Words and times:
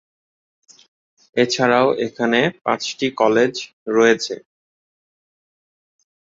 এছাড়াও 1.35 1.87
এখানে 2.05 2.39
পাঁচটি 2.63 3.07
কলেজ 3.21 3.53
রয়েছে। 3.87 4.35